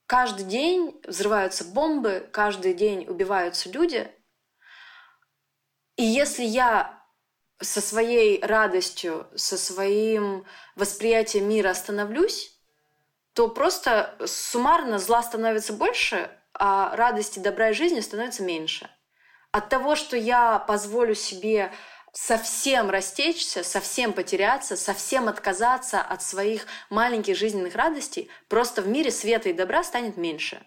[0.07, 4.11] Каждый день взрываются бомбы, каждый день убиваются люди.
[5.97, 7.03] И если я
[7.61, 12.57] со своей радостью, со своим восприятием мира остановлюсь,
[13.33, 18.89] то просто суммарно зла становится больше, а радости, добра и жизни становится меньше.
[19.59, 21.73] От того, что я позволю себе
[22.12, 29.49] совсем растечься, совсем потеряться, совсем отказаться от своих маленьких жизненных радостей, просто в мире света
[29.49, 30.64] и добра станет меньше.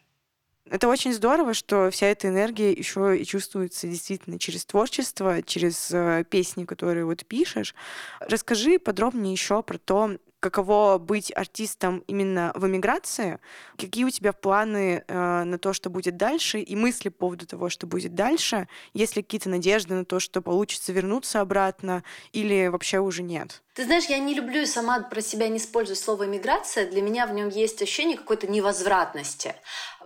[0.69, 6.25] Это очень здорово, что вся эта энергия еще и чувствуется действительно через творчество, через э,
[6.29, 7.73] песни, которые вот пишешь.
[8.19, 13.39] Расскажи подробнее еще про то, каково быть артистом именно в эмиграции,
[13.77, 17.69] какие у тебя планы э, на то, что будет дальше, и мысли по поводу того,
[17.69, 22.99] что будет дальше, есть ли какие-то надежды на то, что получится вернуться обратно, или вообще
[22.99, 23.61] уже нет?
[23.75, 26.89] Ты знаешь, я не люблю сама про себя не использую слово «иммиграция».
[26.89, 29.55] Для меня в нем есть ощущение какой-то невозвратности.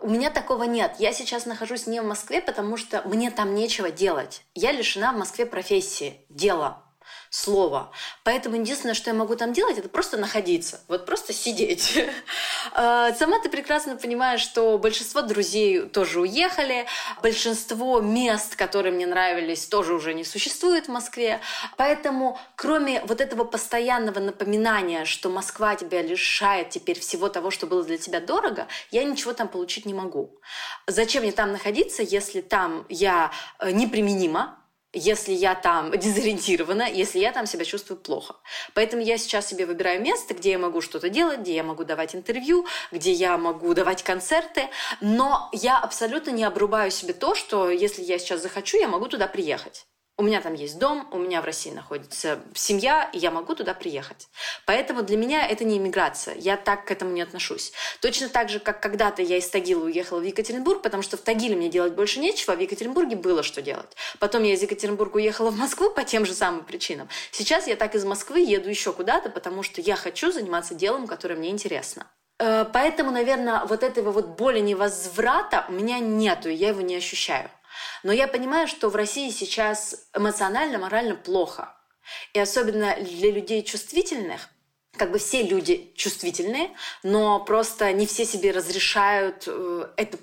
[0.01, 0.97] У меня такого нет.
[0.99, 4.43] Я сейчас нахожусь не в Москве, потому что мне там нечего делать.
[4.53, 6.84] Я лишена в Москве профессии, дела
[7.35, 7.91] слова.
[8.23, 11.99] Поэтому единственное, что я могу там делать, это просто находиться, вот просто сидеть.
[12.73, 16.85] А, сама ты прекрасно понимаешь, что большинство друзей тоже уехали,
[17.21, 21.41] большинство мест, которые мне нравились, тоже уже не существует в Москве.
[21.75, 27.83] Поэтому, кроме вот этого постоянного напоминания, что Москва тебя лишает теперь всего того, что было
[27.83, 30.39] для тебя дорого, я ничего там получить не могу.
[30.87, 34.57] Зачем мне там находиться, если там я э, неприменима,
[34.95, 38.35] если я там дезориентирована, если я там себя чувствую плохо.
[38.73, 42.15] Поэтому я сейчас себе выбираю место, где я могу что-то делать, где я могу давать
[42.15, 44.69] интервью, где я могу давать концерты,
[45.01, 49.27] но я абсолютно не обрубаю себе то, что если я сейчас захочу, я могу туда
[49.27, 49.85] приехать.
[50.17, 53.73] У меня там есть дом, у меня в России находится семья, и я могу туда
[53.73, 54.29] приехать.
[54.65, 56.35] Поэтому для меня это не иммиграция.
[56.35, 57.73] Я так к этому не отношусь.
[57.99, 61.57] Точно так же, как когда-то я из Тагила уехала в Екатеринбург, потому что в Тагиле
[61.57, 63.93] мне делать больше нечего, а в Екатеринбурге было что делать.
[64.19, 67.09] Потом я из Екатеринбурга уехала в Москву по тем же самым причинам.
[67.31, 71.35] Сейчас я так из Москвы еду еще куда-то, потому что я хочу заниматься делом, которое
[71.35, 72.07] мне интересно.
[72.39, 77.49] Э, поэтому, наверное, вот этого вот боли невозврата у меня нету, я его не ощущаю.
[78.03, 81.75] Но я понимаю, что в России сейчас эмоционально, морально плохо.
[82.33, 84.49] И особенно для людей чувствительных,
[84.97, 86.71] как бы все люди чувствительные,
[87.03, 90.17] но просто не все себе разрешают э, это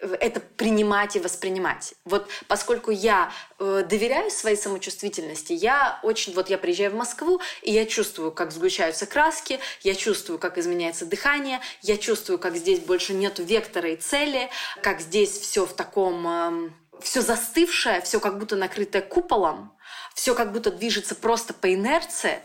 [0.00, 1.94] это принимать и воспринимать.
[2.04, 7.72] Вот поскольку я э, доверяю своей самочувствительности, я очень, вот я приезжаю в Москву, и
[7.72, 13.14] я чувствую, как сгущаются краски, я чувствую, как изменяется дыхание, я чувствую, как здесь больше
[13.14, 14.50] нету вектора и цели,
[14.82, 16.26] как здесь все в таком...
[16.28, 19.76] Э, все застывшее, все как будто накрытое куполом,
[20.14, 22.40] все как будто движется просто по инерции.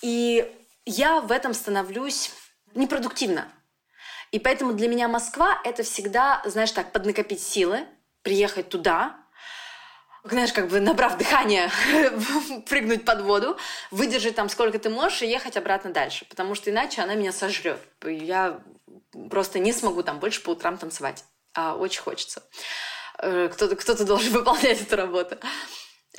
[0.00, 0.50] И
[0.84, 2.32] я в этом становлюсь
[2.74, 3.48] непродуктивно.
[4.30, 7.86] И поэтому для меня Москва— это всегда, знаешь, так, поднакопить силы,
[8.22, 9.22] приехать туда,
[10.24, 11.70] знаешь, как бы набрав дыхание,
[12.68, 13.58] прыгнуть под воду,
[13.90, 17.80] выдержать там сколько ты можешь и ехать обратно дальше, потому что иначе она меня сожрет.
[18.04, 18.60] Я
[19.30, 21.24] просто не смогу там больше по утрам танцевать,
[21.54, 22.42] а очень хочется.
[23.22, 25.36] Э, кто-то кто должен выполнять эту работу.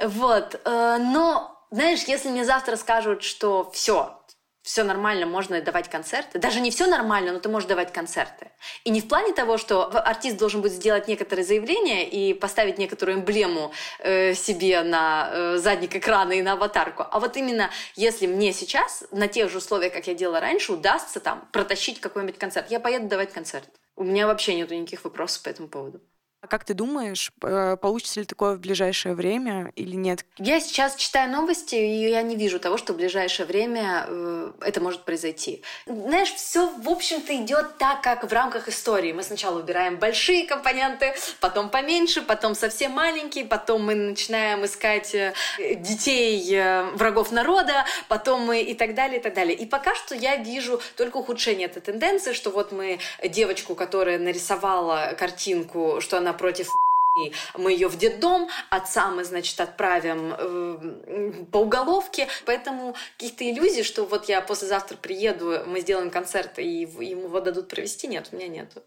[0.01, 0.59] Вот.
[0.65, 4.23] Э, но, знаешь, если мне завтра скажут, что все,
[4.63, 6.39] все нормально, можно давать концерты.
[6.39, 8.51] Даже не все нормально, но ты можешь давать концерты.
[8.85, 13.17] И не в плане того, что артист должен будет сделать некоторые заявления и поставить некоторую
[13.17, 17.05] эмблему э, себе на э, задник экрана и на аватарку.
[17.11, 21.19] А вот именно если мне сейчас на тех же условиях, как я делала раньше, удастся
[21.19, 23.67] там протащить какой-нибудь концерт, я поеду давать концерт.
[23.97, 26.01] У меня вообще нет никаких вопросов по этому поводу.
[26.43, 30.25] А как ты думаешь, э, получится ли такое в ближайшее время или нет?
[30.37, 34.81] Я сейчас читаю новости, и я не вижу того, что в ближайшее время э, это
[34.81, 35.61] может произойти.
[35.85, 39.13] Знаешь, все, в общем-то, идет так, как в рамках истории.
[39.13, 45.33] Мы сначала убираем большие компоненты, потом поменьше, потом совсем маленькие, потом мы начинаем искать э,
[45.75, 46.61] детей
[46.95, 49.55] врагов народа, потом мы и так далее, и так далее.
[49.55, 55.15] И пока что я вижу только ухудшение этой тенденции, что вот мы девочку, которая нарисовала
[55.17, 56.67] картинку, что она против
[57.55, 64.05] мы ее в детдом, отца мы, значит, отправим э, по уголовке, поэтому каких-то иллюзий, что
[64.05, 68.47] вот я послезавтра приеду, мы сделаем концерт и ему его дадут провести, нет, у меня
[68.47, 68.81] нету.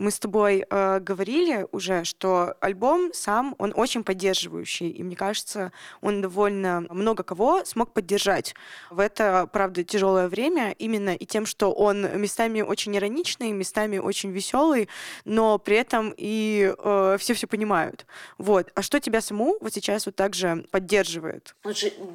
[0.00, 5.72] Мы с тобой э, говорили уже, что альбом сам, он очень поддерживающий, и мне кажется,
[6.00, 8.54] он довольно много кого смог поддержать
[8.88, 14.30] в это, правда, тяжелое время, именно и тем, что он местами очень ироничный, местами очень
[14.30, 14.88] веселый,
[15.26, 18.06] но при этом и э, все все понимают.
[18.38, 18.72] Вот.
[18.74, 21.54] А что тебя саму вот сейчас вот так же поддерживает?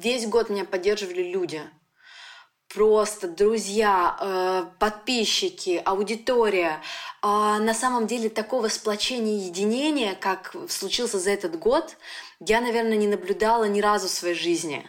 [0.02, 1.62] Весь год меня поддерживали люди
[2.76, 6.82] просто друзья, э, подписчики, аудитория.
[7.22, 11.96] А на самом деле такого сплочения и единения, как случился за этот год,
[12.38, 14.86] я, наверное, не наблюдала ни разу в своей жизни.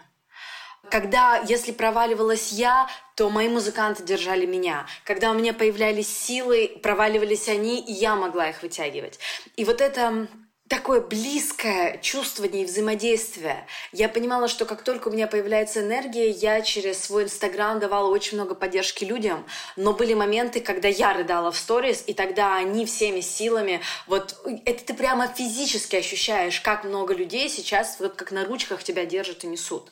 [0.91, 4.85] Когда, если проваливалась я, то мои музыканты держали меня.
[5.05, 9.17] Когда у меня появлялись силы, проваливались они, и я могла их вытягивать.
[9.55, 10.27] И вот это
[10.67, 13.65] такое близкое чувствование и взаимодействие.
[13.91, 18.37] Я понимала, что как только у меня появляется энергия, я через свой Инстаграм давала очень
[18.37, 19.45] много поддержки людям,
[19.75, 24.83] но были моменты, когда я рыдала в сторис, и тогда они всеми силами, вот это
[24.83, 29.47] ты прямо физически ощущаешь, как много людей сейчас вот как на ручках тебя держат и
[29.47, 29.91] несут.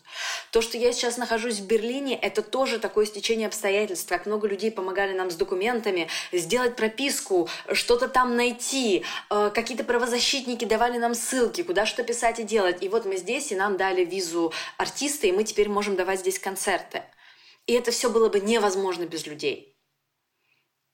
[0.52, 4.72] То, что я сейчас нахожусь в Берлине, это тоже такое стечение обстоятельств, как много людей
[4.72, 11.64] помогали нам с документами, сделать прописку, что-то там найти, э, какие-то правозащитники давали нам ссылки,
[11.64, 12.84] куда что писать и делать.
[12.84, 16.40] И вот мы здесь, и нам дали визу артиста, и мы теперь можем давать здесь
[16.40, 17.04] концерты.
[17.68, 19.76] И это все было бы невозможно без людей.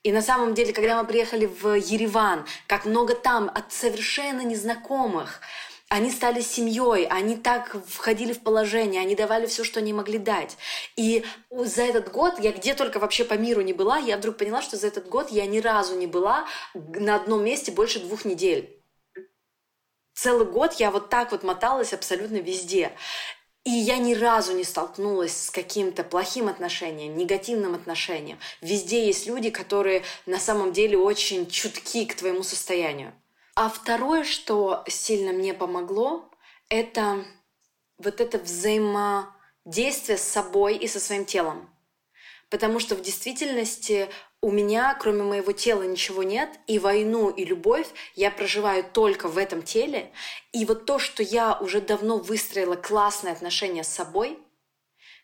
[0.03, 5.41] И на самом деле, когда мы приехали в Ереван, как много там от совершенно незнакомых,
[5.89, 10.57] они стали семьей, они так входили в положение, они давали все, что они могли дать.
[10.95, 14.61] И за этот год, я где только вообще по миру не была, я вдруг поняла,
[14.61, 18.80] что за этот год я ни разу не была на одном месте больше двух недель.
[20.21, 22.91] Целый год я вот так вот моталась абсолютно везде.
[23.63, 28.37] И я ни разу не столкнулась с каким-то плохим отношением, негативным отношением.
[28.61, 33.13] Везде есть люди, которые на самом деле очень чутки к твоему состоянию.
[33.55, 36.29] А второе, что сильно мне помогло,
[36.69, 37.25] это
[37.97, 41.67] вот это взаимодействие с собой и со своим телом.
[42.51, 44.07] Потому что в действительности
[44.41, 49.37] у меня, кроме моего тела, ничего нет, и войну, и любовь я проживаю только в
[49.37, 50.11] этом теле.
[50.51, 54.39] И вот то, что я уже давно выстроила классные отношения с собой,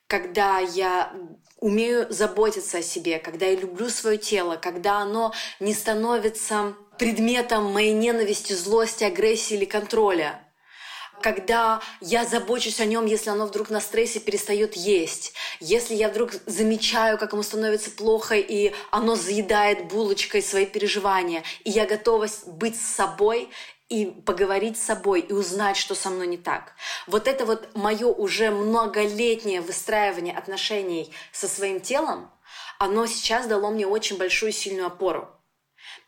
[0.05, 1.11] когда я
[1.57, 7.93] умею заботиться о себе, когда я люблю свое тело, когда оно не становится предметом моей
[7.93, 10.46] ненависти, злости, агрессии или контроля,
[11.21, 16.31] когда я забочусь о нем, если оно вдруг на стрессе перестает есть, если я вдруг
[16.45, 22.79] замечаю, как ему становится плохо, и оно заедает булочкой свои переживания, и я готова быть
[22.79, 23.49] с собой
[23.89, 26.73] и поговорить с собой и узнать, что со мной не так.
[27.07, 32.29] Вот это вот мое уже многолетнее выстраивание отношений со своим телом,
[32.79, 35.29] оно сейчас дало мне очень большую сильную опору.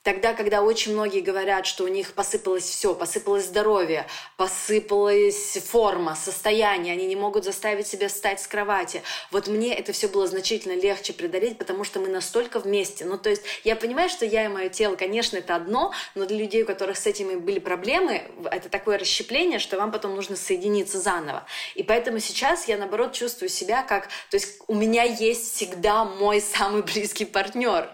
[0.03, 6.93] Тогда, когда очень многие говорят, что у них посыпалось все, посыпалось здоровье, посыпалась форма, состояние,
[6.93, 9.03] они не могут заставить себя встать с кровати.
[9.29, 13.03] Вот мне это все было значительно легче преодолеть, потому что мы настолько вместе.
[13.03, 16.37] Ну, то есть я понимаю, что я и мое тело, конечно, это одно, но для
[16.37, 20.97] людей, у которых с этим были проблемы, это такое расщепление, что вам потом нужно соединиться
[20.97, 21.45] заново.
[21.75, 24.07] И поэтому сейчас я, наоборот, чувствую себя как...
[24.29, 27.89] То есть у меня есть всегда мой самый близкий партнер,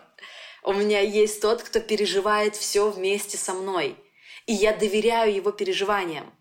[0.65, 3.95] у меня есть тот, кто переживает все вместе со мной.
[4.47, 6.33] И я доверяю его переживаниям.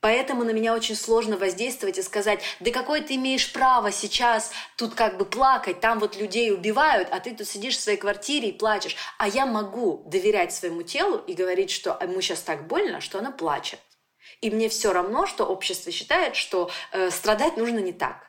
[0.00, 4.94] Поэтому на меня очень сложно воздействовать и сказать, да какое ты имеешь право сейчас тут
[4.94, 8.52] как бы плакать, там вот людей убивают, а ты тут сидишь в своей квартире и
[8.52, 8.94] плачешь.
[9.18, 13.30] А я могу доверять своему телу и говорить, что ему сейчас так больно, что она
[13.30, 13.80] плачет.
[14.42, 18.26] И мне все равно, что общество считает, что э, страдать нужно не так.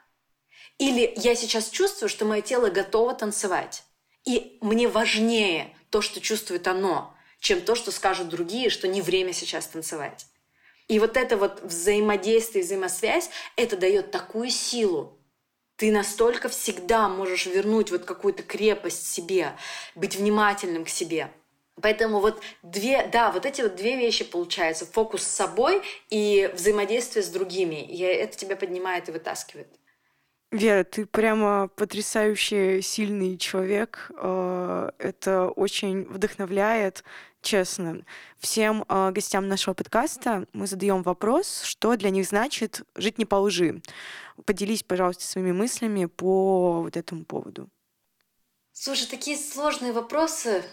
[0.78, 3.84] Или я сейчас чувствую, что мое тело готово танцевать.
[4.28, 9.32] И мне важнее то, что чувствует оно, чем то, что скажут другие, что не время
[9.32, 10.28] сейчас танцевать.
[10.90, 15.18] И вот это вот взаимодействие, взаимосвязь, это дает такую силу.
[15.78, 19.56] Ты настолько всегда можешь вернуть вот какую-то крепость себе,
[19.96, 21.32] быть внимательным к себе.
[21.82, 24.86] Поэтому вот две, да, вот эти вот две вещи получаются.
[24.88, 27.82] Фокус с собой и взаимодействие с другими.
[27.82, 29.70] И это тебя поднимает и вытаскивает.
[30.52, 34.10] Вера, ты прямо потрясающе сильный человек.
[34.16, 37.04] Э, это очень вдохновляет,
[37.42, 38.06] честно.
[38.40, 43.36] Всем э, гостям нашего подкаста мы задаем вопрос, что для них значит жить не по
[43.36, 43.82] лжи.
[44.46, 47.68] Поделись, пожалуйста, своими мыслями по вот этому поводу.
[48.72, 50.64] Слушай, такие сложные вопросы.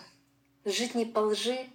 [0.64, 1.66] Жить не по лжи.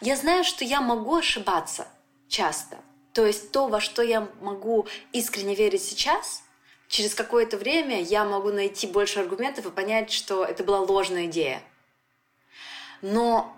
[0.00, 1.86] Я знаю, что я могу ошибаться
[2.28, 2.78] часто.
[3.14, 6.42] То есть то, во что я могу искренне верить сейчас,
[6.88, 11.62] через какое-то время я могу найти больше аргументов и понять, что это была ложная идея.
[13.02, 13.56] Но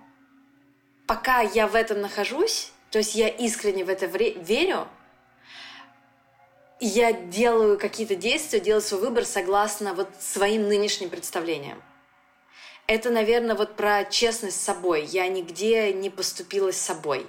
[1.06, 4.86] пока я в этом нахожусь, то есть я искренне в это верю,
[6.78, 11.82] я делаю какие-то действия, делаю свой выбор согласно вот своим нынешним представлениям.
[12.86, 15.06] Это, наверное, вот про честность с собой.
[15.06, 17.26] Я нигде не поступила с собой.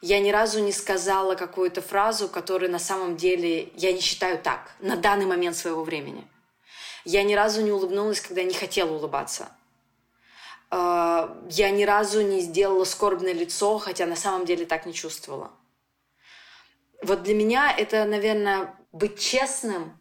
[0.00, 4.72] Я ни разу не сказала какую-то фразу, которую на самом деле я не считаю так,
[4.80, 6.26] на данный момент своего времени.
[7.04, 9.50] Я ни разу не улыбнулась, когда не хотела улыбаться.
[10.70, 15.50] А, я ни разу не сделала скорбное лицо, хотя на самом деле так не чувствовала.
[17.02, 19.98] Вот для меня это, наверное, быть честным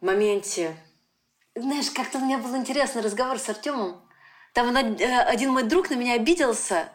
[0.00, 0.76] в моменте.
[1.54, 4.02] Знаешь, как-то у меня был интересный разговор с Артемом.
[4.52, 6.90] Там э, один мой друг на меня обиделся,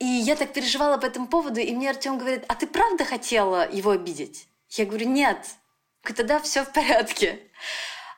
[0.00, 3.70] и я так переживала по этому поводу, и мне Артем говорит, а ты правда хотела
[3.70, 4.48] его обидеть?
[4.70, 5.46] Я говорю, нет.
[6.02, 7.38] Тогда все в порядке.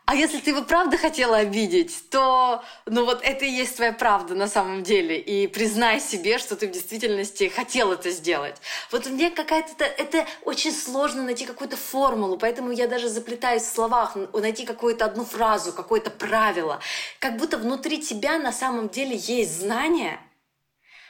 [0.05, 4.35] А если ты его правда хотела обидеть, то ну вот это и есть твоя правда
[4.35, 5.19] на самом деле.
[5.19, 8.57] И признай себе, что ты в действительности хотел это сделать.
[8.91, 9.85] Вот мне какая-то...
[9.85, 15.25] Это очень сложно найти какую-то формулу, поэтому я даже заплетаюсь в словах, найти какую-то одну
[15.25, 16.81] фразу, какое-то правило.
[17.19, 20.21] Как будто внутри тебя на самом деле есть знание,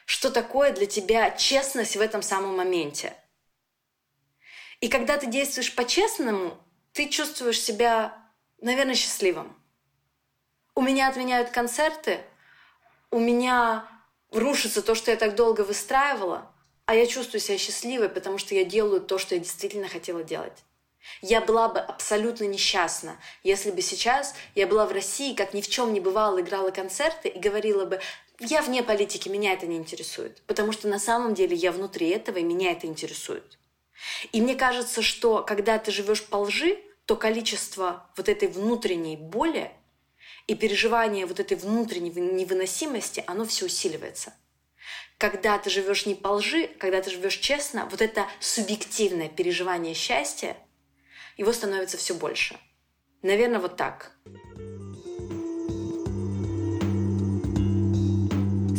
[0.07, 3.15] что такое для тебя честность в этом самом моменте.
[4.81, 6.59] И когда ты действуешь по-честному,
[6.93, 8.23] ты чувствуешь себя
[8.63, 9.55] наверное, счастливым.
[10.75, 12.21] У меня отменяют концерты,
[13.11, 13.87] у меня
[14.31, 16.51] рушится то, что я так долго выстраивала,
[16.87, 20.65] а я чувствую себя счастливой, потому что я делаю то, что я действительно хотела делать.
[21.21, 25.69] Я была бы абсолютно несчастна, если бы сейчас я была в России, как ни в
[25.69, 28.01] чем не бывало, играла концерты и говорила бы,
[28.45, 30.43] я вне политики, меня это не интересует.
[30.47, 33.59] Потому что на самом деле я внутри этого, и меня это интересует.
[34.33, 39.71] И мне кажется, что когда ты живешь по лжи, то количество вот этой внутренней боли
[40.47, 44.35] и переживания вот этой внутренней невыносимости, оно все усиливается.
[45.19, 50.57] Когда ты живешь не по лжи, когда ты живешь честно, вот это субъективное переживание счастья,
[51.37, 52.59] его становится все больше.
[53.23, 54.13] Наверное, вот так.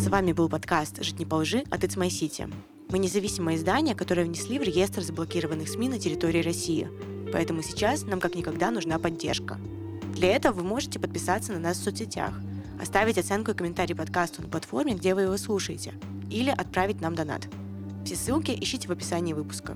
[0.03, 2.53] С вами был подкаст «Жить не по лжи» от It's My City.
[2.89, 6.89] Мы независимое издание, которое внесли в реестр заблокированных СМИ на территории России–
[7.33, 9.57] Поэтому сейчас нам как никогда нужна поддержка.
[10.13, 12.39] Для этого вы можете подписаться на нас в соцсетях,
[12.79, 15.93] оставить оценку и комментарий подкасту на платформе, где вы его слушаете,
[16.29, 17.47] или отправить нам донат.
[18.05, 19.75] Все ссылки ищите в описании выпуска.